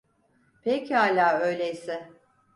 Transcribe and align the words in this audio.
Pekâlâ 0.63 1.39
öyleyse. 1.39 2.09